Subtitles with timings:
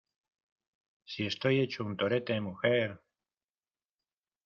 [1.05, 2.99] si estoy hecho un torete, mujer.